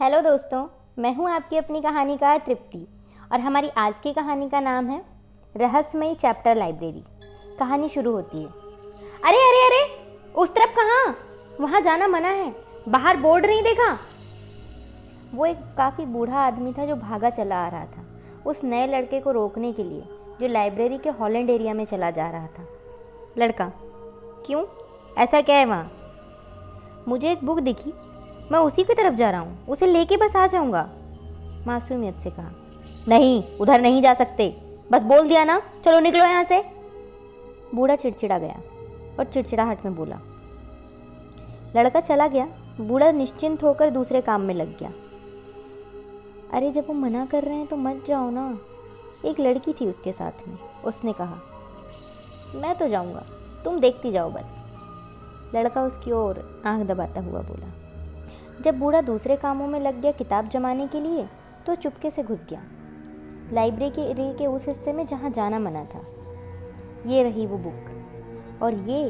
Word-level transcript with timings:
Hello 0.00 0.20
दोस्तों, 0.20 0.68
मैं 0.98 1.14
हूँ 1.14 1.30
आपकी 1.30 1.56
अपनी 1.56 1.80
कहानीकार 1.80 2.38
तृप्ति, 2.38 2.88
और 3.32 3.40
हमारी 3.40 3.68
आज 3.68 4.00
की 4.00 4.12
कहानी 4.12 4.48
का 4.48 4.60
नाम 4.60 4.86
है 4.86 5.04
रहस्यमयी 5.56 6.14
चैप्टर 6.14 6.56
लाइब्रेरी। 6.56 7.04
कहानी 7.58 7.88
शुरू 7.88 8.12
होती 8.12 8.38
है। 8.38 8.48
अरे 9.24 9.36
अरे 9.36 9.66
अरे, 9.66 10.08
उस 10.34 10.54
तरफ़ 10.54 10.70
कहाँ? 10.70 11.16
वहाँ 11.60 11.80
जाना 11.80 12.08
मना 12.08 12.28
है। 12.28 12.54
बाहर 12.88 13.16
बोर्ड 13.16 13.46
नहीं 13.46 13.62
देखा? 13.62 13.98
वो 15.34 15.46
एक 15.46 15.56
काफ़ी 15.56 16.06
बूढ़ा 16.06 16.38
आदमी 16.38 16.72
था 16.72 16.86
जो 16.86 16.96
भागा 16.96 17.30
चला 17.30 17.56
आ 17.56 17.68
रहा 17.68 17.84
था, 17.84 18.06
उस 18.46 18.64
नए 18.64 18.86
लड़के 18.86 19.20
को 19.20 19.30
रोकने 19.30 19.72
के 19.72 19.84
लिए, 19.84 20.02
जो 20.40 20.48
लाइब्रेरी 20.48 20.98
के 20.98 21.10
हॉलैंड 21.10 21.50
एरिया 21.50 21.74
में 21.74 21.84
चला 21.84 22.10
जा 22.10 22.30
रहा 22.30 22.46
था। 22.46 22.66
लड़का, 23.38 23.72
क्यों? 24.46 24.64
ऐसा 25.18 25.40
क्या 25.40 25.56
है 25.56 25.64
वहाँ? 25.64 25.92
मुझे 27.08 27.32
एक 27.32 27.44
बुक 27.44 27.60
दिखी। 27.60 27.92
मैं 28.52 28.58
उसी 28.58 28.84
की 28.84 28.94
तरफ़ 28.94 29.14
जा 29.14 29.30
रहा 29.30 29.40
हूँ। 29.40 29.66
उसे 29.66 29.86
लेके 29.86 30.16
बस 30.16 30.36
आ 30.36 30.46
जाऊँगा। 30.46 30.88
मासूमियत 31.66 32.18
से 32.20 32.30
कहा, 32.30 32.50
नहीं, 33.08 33.42
उधर 33.58 33.80
नहीं 33.80 34.02
जा 34.02 34.14
सकते। 34.14 34.48
बस 34.92 35.02
बोल 35.02 35.28
दिया 35.28 35.44
ना, 35.44 35.60
चलो 35.84 36.00
निकलो 36.00 36.24
यहाँ 36.24 36.44
से। 36.44 36.62
बूढ़ा 37.74 37.96
चिड़चिड़ा 37.96 38.38
गया 38.38 38.60
और 39.18 39.24
चिड़चिड़ाहट 39.24 39.84
में 39.84 39.94
बोला, 39.96 40.18
लड़का 41.76 42.00
चला 42.00 42.26
गया। 42.28 42.46
बूढ़ा 42.80 43.10
निश्चिंत 43.12 43.62
होकर 43.62 43.90
दूसरे 43.90 44.20
काम 44.20 44.40
में 44.40 44.54
लग 44.54 44.76
गया। 44.78 44.92
अरे, 46.52 46.70
जब 46.70 46.86
वो 46.88 46.94
मना 46.94 47.24
कर 47.26 47.42
रहे 47.42 47.56
हैं 47.56 47.66
तो 47.66 47.76
मत 47.76 48.04
जाओ 48.06 48.30
ना। 48.30 48.58
एक 49.24 49.40
लड़की 49.40 49.72
थी 49.72 49.86
उसके 49.86 50.12
साथ 50.12 50.48
में। 50.48 50.58
उसने 50.84 51.12
कहा, 51.12 51.40
मैं 52.54 52.74
तो 52.74 52.88
जाऊँगा। 52.88 53.24
तुम 53.64 53.80
देखती 53.80 54.10
जाओ 54.12 54.30
बस। 54.30 54.54
लड़का 55.54 55.82
उसकी 55.82 56.12
ओर 56.12 56.62
आँख 56.66 56.86
दबाता 56.86 57.20
हुआ 57.20 57.40
बोला 57.40 57.72
जब 58.60 58.78
बूढ़ा 58.78 59.00
दूसरे 59.00 59.36
कामों 59.36 59.66
में 59.66 59.80
लग 59.80 60.00
गया 60.00 60.12
किताब 60.12 60.48
जमाने 60.48 60.86
के 60.86 61.00
लिए 61.00 61.28
तो 61.66 61.74
चुपके 61.74 62.10
से 62.10 62.22
घुस 62.22 62.46
गया। 62.50 62.62
लाइब्रेरी 63.52 64.34
के 64.34 64.46
उस 64.46 64.68
हिस्से 64.68 64.92
में 64.92 65.06
जहाँ 65.06 65.30
जाना 65.30 65.58
मना 65.58 65.84
था। 65.84 66.00
ये 67.06 67.22
रही 67.22 67.46
वो 67.46 67.58
बुक। 67.58 67.84
और 68.62 68.74
ये 68.74 69.04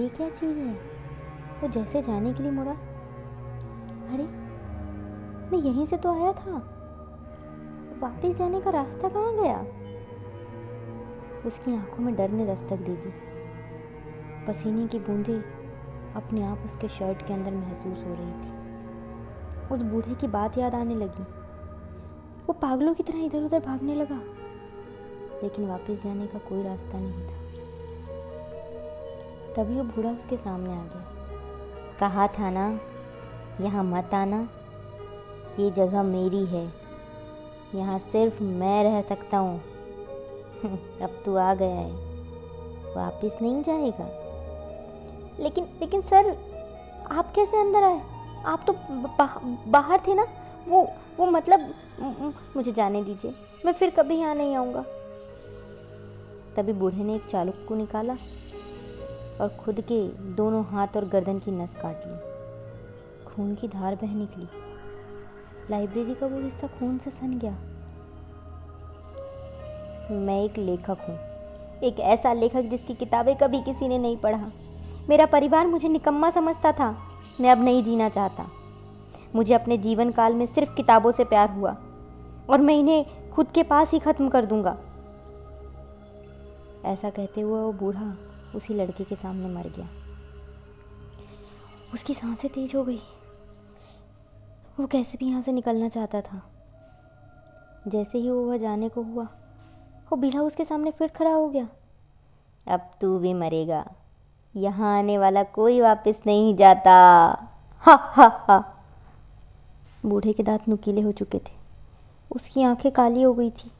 ये 0.00 0.08
क्या 0.08 0.30
चीज़ 0.30 0.58
है? 0.58 0.72
वो 1.62 1.68
जैसे 1.68 2.02
जाने 2.02 2.32
के 2.32 2.42
लिए 2.42 2.52
मुड़ा। 2.52 2.72
अरे, 4.14 4.22
मैं 5.50 5.58
यहीं 5.58 5.86
से 5.86 5.96
तो 5.96 6.22
आया 6.22 6.32
था। 6.32 6.72
वापस 7.98 8.36
जाने 8.36 8.60
का 8.60 8.70
रास्ता 8.70 9.08
कहाँ 9.08 9.36
गया? 9.36 9.66
उसकी 11.46 11.76
आँखों 11.76 12.04
में 12.04 12.16
डर 12.16 12.30
ने 12.30 12.46
दस्तक 12.46 12.76
दे 12.76 12.92
दी। 12.92 13.12
पसीने 14.46 14.86
की 14.86 14.98
बूंदें 14.98 15.55
अपने 16.16 16.44
आप 16.44 16.58
उसके 16.64 16.88
शर्ट 16.88 17.26
के 17.26 17.34
अंदर 17.34 17.50
महसूस 17.50 18.04
हो 18.04 18.14
रही 18.18 18.32
थी। 18.32 18.66
उस 19.68 19.82
बूढ़े 19.82 20.14
की 20.14 20.26
बात 20.26 20.58
याद 20.58 20.74
आने 20.74 20.94
लगी। 20.94 21.22
वो 22.46 22.52
पागलों 22.52 22.94
की 22.94 23.02
तरह 23.02 23.24
इधर 23.24 23.42
उधर 23.42 23.60
भागने 23.60 23.94
लगा। 23.94 24.20
लेकिन 25.42 25.68
वापस 25.68 26.04
जाने 26.04 26.26
का 26.26 26.38
कोई 26.38 26.62
रास्ता 26.62 26.98
नहीं 26.98 27.22
था। 27.22 27.46
तभी 29.54 29.76
वो 29.76 29.84
बूढ़ा 29.84 30.10
उसके 30.10 30.36
सामने 30.36 30.70
आ 30.70 30.82
गया। 30.82 31.12
कहा 32.00 32.26
था 32.26 32.50
ना 32.50 32.80
यहाँ 33.60 33.84
मत 33.84 34.10
आना। 34.14 34.48
ये 35.58 35.70
जगह 35.70 36.02
मेरी 36.02 36.46
है। 36.46 36.72
यहाँ 37.74 37.98
सिर्फ़ 37.98 38.42
मैं 38.42 38.84
रह 38.84 39.02
सकता 39.02 39.38
हूँ। 39.38 39.60
अब 41.02 41.16
तू 41.24 41.36
आ 41.36 41.54
गया 41.54 41.74
है। 41.74 41.92
वापस 42.96 43.38
नहीं 43.42 43.62
जाएगा? 43.62 44.25
लेकिन 45.40 45.64
लेकिन 45.80 46.00
सर, 46.00 46.28
आप 47.10 47.32
कैसे 47.34 47.60
अंदर 47.60 47.82
आए? 47.82 48.00
आप 48.46 48.64
तो 48.66 48.72
बाहर 49.70 50.00
थे 50.06 50.14
ना? 50.14 50.26
वो 50.68 50.88
वो 51.18 51.26
मतलब 51.26 51.74
मुझे 52.56 52.72
जाने 52.72 53.02
दीजिए। 53.04 53.34
मैं 53.64 53.72
फिर 53.72 53.90
कभी 53.90 54.14
यहाँ 54.14 54.34
नहीं 54.34 54.56
आऊँगा। 54.56 54.84
तभी 56.56 56.72
बूढ़े 56.72 57.04
ने 57.04 57.14
एक 57.14 57.26
चालुक 57.26 57.64
को 57.68 57.74
निकाला 57.74 58.16
और 59.40 59.56
खुद 59.60 59.80
के 59.80 60.00
दोनों 60.34 60.64
हाथ 60.64 60.96
और 60.96 61.04
गर्दन 61.04 61.38
की 61.38 61.50
नस 61.50 61.74
काट 61.74 62.06
ली। 62.06 62.14
खून 63.26 63.54
की 63.54 63.68
धार 63.68 63.94
बह 63.94 64.14
निकली। 64.14 64.48
लाइब्रेरी 65.70 66.14
का 66.14 66.26
वो 66.26 66.40
हिस्सा 66.40 66.66
खून 66.68 66.98
से 66.98 67.10
सन 67.10 67.38
गया। 67.38 67.52
मैं 70.10 70.42
एक 70.44 70.58
लेखक 70.58 70.98
हूँ। 71.08 71.18
एक 71.80 72.00
ऐसा 72.00 72.32
लेखक 72.32 72.62
जिसकी 72.62 72.94
किताबें 72.94 73.34
कभी 73.36 73.60
किसी 73.62 73.88
ने 73.88 73.98
नहीं 73.98 74.16
पढ़ा। 74.16 74.50
मेरा 75.08 75.26
परिवार 75.26 75.66
मुझे 75.66 75.88
निकम्मा 75.88 76.30
समझता 76.30 76.72
था। 76.72 76.96
मैं 77.40 77.50
अब 77.50 77.64
नहीं 77.64 77.84
जीना 77.84 78.08
चाहता। 78.08 78.46
मुझे 79.34 79.54
अपने 79.54 79.78
जीवन 79.78 80.10
काल 80.10 80.34
में 80.34 80.46
सिर्फ़ 80.46 80.74
किताबों 80.74 81.10
से 81.10 81.24
प्यार 81.24 81.50
हुआ 81.50 81.70
और 82.50 82.60
मैं 82.60 82.74
इन्हें 82.74 83.30
खुद 83.30 83.50
के 83.50 83.62
पास 83.62 83.92
ही 83.92 83.98
ख़त्म 83.98 84.28
कर 84.28 84.46
दूँगा। 84.46 84.78
ऐसा 86.84 87.10
कहते 87.10 87.40
हुए 87.40 87.60
वो 87.60 87.72
बूढ़ा 87.72 88.16
उसी 88.54 88.74
लड़के 88.74 89.04
के 89.04 89.16
सामने 89.16 89.48
मर 89.48 89.68
गया। 89.68 89.88
उसकी 91.94 92.14
साँसें 92.14 92.50
तेज 92.50 92.74
हो 92.76 92.84
गई। 92.84 93.00
वो 94.80 94.86
कैसे 94.86 95.18
भी 95.18 95.26
यहाँ 95.26 95.42
से 95.42 95.52
निकलना 95.52 95.88
चाहता 95.88 96.20
था। 96.20 96.42
जैसे 97.88 98.18
ही 98.18 98.30
वो 98.30 98.44
वह 98.44 98.56
जाने 98.56 98.88
को 98.88 99.02
हुआ, 99.02 99.24
वो 100.12 100.16
बीढ़ा 100.16 100.40
उसके 100.40 100.64
सामने 100.64 100.90
फिर 100.90 101.08
खड़ा 101.08 101.30
हो 101.30 101.48
गया। 101.48 101.68
अब 102.66 102.90
तू 103.00 103.18
भी 103.18 103.34
मरेगा। 103.34 103.92
यहाँ 104.56 104.98
आने 104.98 105.18
वाला 105.18 105.42
कोई 105.42 105.80
वापस 105.80 106.20
नहीं 106.26 106.54
जाता। 106.56 106.92
हा 107.84 107.94
हा 108.12 108.26
हा। 108.48 108.58
बूढ़े 110.06 110.32
के 110.32 110.42
दांत 110.42 110.68
नुकीले 110.68 111.00
हो 111.00 111.12
चुके 111.12 111.38
थे। 111.38 111.54
उसकी 112.30 112.62
आँखें 112.62 112.92
काली 112.92 113.22
हो 113.22 113.32
गई 113.34 113.50
थी। 113.50 113.70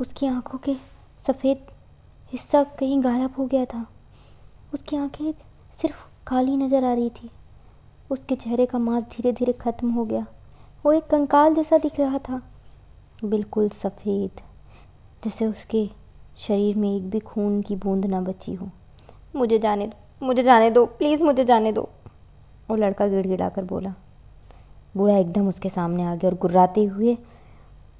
उसकी 0.00 0.26
आँखों 0.26 0.58
के 0.58 0.74
सफ़ेद 1.26 1.66
हिस्सा 2.32 2.62
कहीं 2.62 3.02
गायब 3.04 3.34
हो 3.38 3.46
गया 3.46 3.64
था। 3.64 3.86
उसकी 4.74 4.96
आँखें 4.96 5.32
सिर्फ़ 5.80 5.96
काली 6.26 6.56
नज़र 6.56 6.84
आ 6.84 6.92
रही 6.94 7.10
थी। 7.10 7.30
उसके 8.10 8.34
चेहरे 8.34 8.66
का 8.66 8.78
मांस 8.78 9.04
धीरे 9.04 9.32
धीरे 9.32 9.52
ख़त्म 9.52 9.90
हो 9.90 10.04
गया। 10.04 10.26
वो 10.84 10.92
एक 10.92 11.06
कंकाल 11.06 11.54
जैसा 11.54 11.78
दिख 11.78 12.00
रहा 12.00 12.18
था। 12.18 12.42
बिल्कुल 13.24 13.68
सफ़ेद 13.68 14.40
जैसे 15.24 15.46
उसके 15.46 15.88
शरीर 16.38 16.76
में 16.76 16.96
एक 16.96 17.10
भी 17.10 17.20
खून 17.20 17.60
की 17.62 17.76
बूंद 17.76 18.06
ना 18.06 18.20
बची 18.20 18.54
हो। 18.54 18.68
मुझे 19.34 19.58
जाने 19.58 19.86
दो, 19.86 19.96
मुझे 20.22 20.42
जाने 20.42 20.70
दो 20.70 20.84
प्लीज़ 20.88 21.22
मुझे 21.22 21.44
जाने 21.44 21.72
दो। 21.72 21.88
वो 22.70 22.76
लड़का 22.76 23.06
गिड़गिड़ा 23.06 23.48
कर 23.48 23.64
बोला, 23.64 23.94
बूढ़ा 24.96 25.16
एकदम 25.16 25.48
उसके 25.48 25.68
सामने 25.68 26.04
आ 26.04 26.14
गया 26.14 26.30
और 26.30 26.36
गुर्राते 26.36 26.84
हुए 26.84 27.16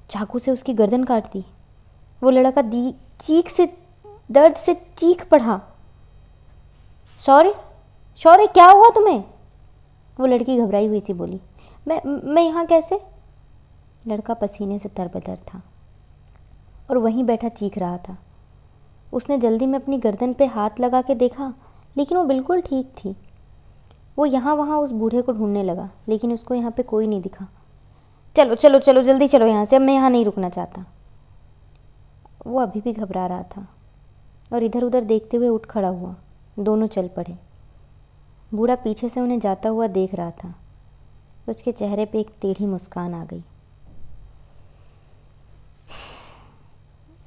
चाकू 0.09 0.39
से 0.39 0.51
उसकी 0.51 0.73
गर्दन 0.73 1.03
काट 1.03 1.31
दी 1.33 1.43
वो 2.21 2.29
लड़का 2.29 2.61
दी, 2.61 2.93
चीख 3.19 3.49
से, 3.49 3.65
दर्द 4.31 4.55
से 4.55 4.73
चीख 4.97 5.27
पड़ा 5.29 5.59
शौर्य 7.21 7.53
शौर्य 8.21 8.47
क्या 8.47 8.65
हुआ 8.65 8.89
तुम्हें? 8.89 9.23
वो 10.19 10.25
लड़की 10.25 10.57
घबराई 10.57 10.87
हुई 10.87 10.99
थी 10.99 11.13
बोली, 11.13 11.39
मैं 11.87 12.01
मैं 12.05 12.43
यहाँ 12.43 12.65
कैसे? 12.65 12.99
लड़का 14.07 14.33
पसीने 14.33 14.79
से 14.79 14.89
तरबतर 14.89 15.37
था 15.47 15.61
और 16.89 16.97
वहीं 16.97 17.23
बैठा 17.23 17.49
चीख 17.49 17.77
रहा 17.77 17.97
था। 17.99 18.17
उसने 19.13 19.37
जल्दी 19.37 19.65
में 19.65 19.79
अपनी 19.79 19.97
गर्दन 19.97 20.33
पे 20.33 20.45
हाथ 20.45 20.79
लगा 20.79 21.01
के 21.01 21.15
देखा, 21.15 21.53
लेकिन 21.95 22.17
वो 22.17 22.23
बिल्कुल 22.23 22.61
ठीक 22.61 22.91
थी। 22.97 23.15
वो 24.17 24.25
यहाँ 24.25 24.55
वहाँ 24.55 24.77
उस 24.79 24.91
बूढ़े 24.91 25.21
को 25.21 25.31
ढूँढने 25.31 25.63
लगा, 25.63 25.89
लेकिन 26.09 26.33
उसको 26.33 26.55
यहाँ 26.55 26.71
पे 26.71 26.83
कोई 26.83 27.07
नहीं 27.07 27.21
दिखा। 27.21 27.47
चलो 28.35 28.55
चलो 28.55 28.79
चलो, 28.79 29.01
जल्दी 29.01 29.27
चलो 29.27 29.45
यहाँ 29.45 29.65
से, 29.65 29.75
अब 29.75 29.81
मैं 29.81 29.93
यहाँ 29.93 30.09
नहीं 30.09 30.25
रुकना 30.25 30.49
चाहता। 30.49 30.85
वो 32.47 32.59
अभी 32.59 32.81
भी 32.81 32.93
घबरा 32.93 33.25
रहा 33.27 33.43
था 33.55 33.67
और 34.53 34.63
इधर 34.63 34.83
उधर 34.83 35.03
देखते 35.03 35.37
हुए 35.37 35.47
उठ 35.47 35.65
खड़ा 35.65 35.87
हुआ, 35.87 36.15
दोनों 36.59 36.87
चल 36.87 37.07
पड़े। 37.07 37.37
बूढ़ा 38.51 38.75
पीछे 38.75 39.09
से 39.09 39.19
उन्हें 39.19 39.39
जाता 39.39 39.69
हुआ 39.69 39.87
देख 39.87 40.13
रहा 40.15 40.31
था। 40.43 40.53
उसके 41.49 41.71
चेहरे 41.71 42.05
पे 42.05 42.19
एक 42.19 42.31
टेढ़ी 42.41 42.65
मुस्कान 42.65 43.13
आ 43.13 43.23
गई। 43.25 43.43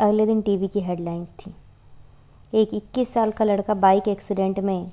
अगले 0.00 0.26
दिन 0.26 0.40
टीवी 0.42 0.69
की 0.69 0.81
हेडलाइंस 0.81 1.32
थी। 1.38 1.54
एक 2.52 2.75
21 2.75 3.12
साल 3.12 3.31
का 3.31 3.44
लड़का 3.44 3.75
बाइक 3.75 4.08
एक्सीडेंट 4.08 4.61
में 4.61 4.93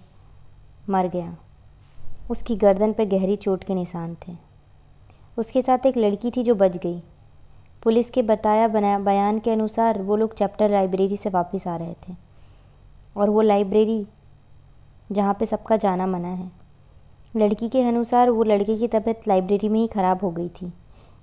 मर 0.90 1.08
गया। 1.08 1.38
उसकी 2.32 2.56
गर्दन 2.56 2.94
पर 2.94 3.06
गहरी 3.06 3.36
चोट 3.36 3.64
के 3.64 3.76
निशान 3.76 4.18
थे। 4.28 4.36
उसके 5.38 5.62
साथ 5.62 5.86
एक 5.86 5.98
लड़की 5.98 6.32
थी 6.32 6.44
जो 6.44 6.56
बच 6.56 6.78
गई। 6.78 7.04
पुलिस 7.84 8.10
के 8.10 8.22
बताया 8.22 8.68
बयान 8.98 9.40
के 9.40 9.52
अनुसार 9.52 10.02
वो 10.02 10.16
लोग 10.16 10.34
चैप्टर 10.34 10.70
लाइब्रेरी 10.70 11.18
से 11.18 11.30
वापस 11.30 11.68
आ 11.68 11.76
रहे 11.76 11.94
थे। 11.94 12.16
और 13.18 13.30
वो 13.30 13.42
लाइब्रेरी 13.42 14.08
जहाँ 15.12 15.34
पे 15.34 15.46
सबका 15.46 15.78
जाना 15.78 16.08
मना 16.08 16.28
है। 16.28 16.52
लड़की 17.36 17.70
के 17.70 17.82
अनुसार 17.82 18.30
वो 18.30 18.44
लड़के 18.44 18.78
की 18.78 18.88
तबीयत 18.88 19.28
लाइब्रेरी 19.28 19.70
में 19.70 19.80
ही 19.80 19.88
ख़राब 19.88 20.20
हो 20.24 20.32
गई 20.32 20.50
थी। 20.50 20.74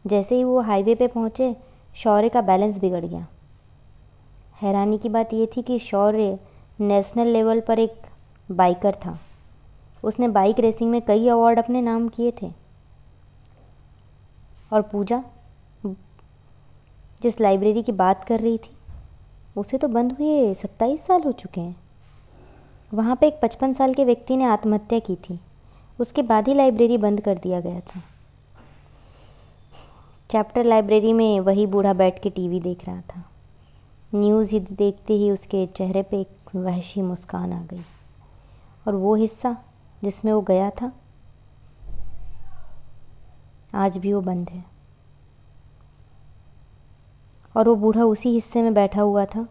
जैसे 0.07 0.35
ही 0.35 0.45
वो 0.45 0.61
हाईवे 0.61 0.95
पे 0.95 1.07
पहुँचे, 1.07 1.57
शौर्य 1.95 2.29
का 2.29 2.41
बैलेंस 2.41 2.79
बिगड़ 2.79 3.05
गया। 3.05 3.27
हैरानी 4.63 4.99
की 4.99 5.09
बात 5.09 5.33
यह 5.33 5.49
थी 5.57 5.63
कि 5.63 5.79
शौर्य 5.79 6.39
नेशनल 6.81 7.27
लेवल 7.27 7.61
पर 7.61 7.79
एक 7.79 8.07
बाइकर 8.51 8.95
था। 8.95 9.19
उसने 10.05 10.29
बाइक 10.29 10.61
रेसिंग 10.61 10.91
में 10.91 11.01
कई 11.03 11.29
अवार्ड 11.29 11.59
अपने 11.59 11.81
नाम 11.83 12.09
किए 12.09 12.33
थे। 12.43 12.51
और 14.73 14.83
पूजा, 14.83 15.23
जिस 17.23 17.41
लाइब्रेरी 17.41 17.83
की 17.83 17.93
बात 17.93 18.25
कर 18.25 18.41
रही 18.41 18.59
थी, 18.59 18.77
उसे 19.57 19.79
तो 19.79 19.89
बंद 19.89 20.13
हुए 20.13 20.55
सत्ताईस 20.55 21.07
साल 21.07 21.23
हो 21.23 21.33
चुके 21.33 21.61
हैं। 21.61 21.77
वहाँ 22.95 23.17
पे 23.17 23.27
एक 23.27 23.41
पचपन 23.43 23.73
साल 23.73 23.95
के 23.95 24.05
व्यक्ति 24.05 24.37
ने 24.37 24.45
आत्महत्या 24.45 24.99
की 24.99 25.17
थी। 25.17 25.41
उसके 26.01 26.23
बाद 26.23 26.49
ही 26.49 26.55
लाइब्रेरी 26.55 26.99
बंद 26.99 27.21
कर 27.21 27.39
दिया 27.39 27.61
गया 27.61 27.81
था। 27.81 28.03
चैप्टर 30.31 30.65
लाइब्रेरी 30.65 31.13
में 31.13 31.41
वही 31.41 31.67
बूढ़ा 31.67 31.93
बैठ 31.93 32.23
के 32.23 32.31
टीवी 32.31 32.61
देख 32.61 32.87
रहा 32.87 33.01
था। 33.01 33.25
न्यूज़ 34.15 34.51
ही 34.51 34.61
देखते 34.61 35.15
ही 35.15 35.31
उसके 35.31 35.67
चेहरे 35.67 36.03
पे 36.03 36.21
एक 36.21 36.57
वहशी 36.57 37.03
मुस्कान 37.03 37.53
आ 37.53 37.63
गई। 37.63 37.83
और 38.87 38.95
वो 38.95 39.15
हिस्सा 39.15 39.57
जिसमें 40.05 40.33
वो 40.33 40.41
गया 40.41 40.71
था, 40.71 40.93
आज 43.75 43.99
भी 43.99 44.13
वो 44.13 44.21
बंद 44.21 44.51
है। 44.51 44.65
और 47.57 47.69
वो 47.69 47.75
बूढ़ा 47.75 48.05
उसी 48.05 48.29
हिस्से 48.29 48.63
में 48.63 48.75
बैठा 48.75 49.03
हुआ 49.03 49.25
था, 49.25 49.49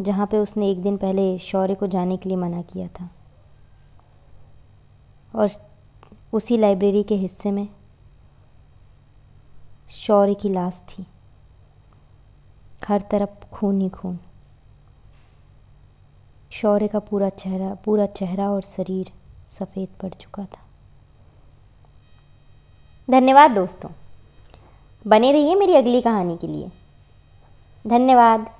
जहाँ 0.00 0.26
पे 0.26 0.38
उसने 0.38 0.70
एक 0.70 0.82
दिन 0.82 0.96
पहले 0.96 1.38
शौर्य 1.38 1.74
को 1.74 1.86
जाने 1.86 2.16
के 2.16 2.28
लिए 2.28 2.38
मना 2.38 2.62
किया 2.62 2.88
था। 2.88 3.10
और 5.34 5.48
उसी 6.32 6.58
लाइब्रेरी 6.58 7.02
के 7.02 7.14
हिस्से 7.14 7.50
में 7.50 7.68
शौर्य 9.90 10.34
की 10.34 10.48
लाश 10.48 10.82
थी। 10.88 11.06
हर 12.88 13.00
तरफ़ 13.00 13.50
खून 13.52 13.80
ही 13.80 13.88
खून। 13.88 14.18
शौर्य 16.50 16.88
का 16.88 16.98
पूरा 16.98 17.28
चेहरा 17.28 17.74
पूरा 17.74 18.06
चेहरा 18.06 18.50
और 18.50 18.62
शरीर 18.62 19.12
सफ़ेद 19.48 19.88
पड़ 20.02 20.10
चुका 20.10 20.44
था। 20.44 20.60
धन्यवाद 23.10 23.50
दोस्तों। 23.50 23.90
बने 25.06 25.32
रहिए 25.32 25.54
मेरी 25.54 25.74
अगली 25.74 26.02
कहानी 26.02 26.36
के 26.36 26.46
लिए। 26.46 26.70
धन्यवाद। 27.86 28.50